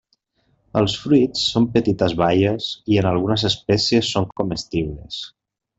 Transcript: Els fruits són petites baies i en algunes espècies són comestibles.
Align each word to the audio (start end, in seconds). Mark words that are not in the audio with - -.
Els 0.79 0.95
fruits 1.01 1.43
són 1.51 1.67
petites 1.75 2.17
baies 2.23 2.71
i 2.95 2.99
en 3.03 3.11
algunes 3.13 3.47
espècies 3.53 4.13
són 4.17 4.31
comestibles. 4.43 5.25